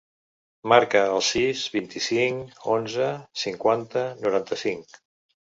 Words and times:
Marca 0.71 1.01
el 1.17 1.21
sis, 1.27 1.65
vint-i-cinc, 1.75 2.57
onze, 2.77 3.13
cinquanta, 3.43 4.07
noranta-cinc. 4.27 5.03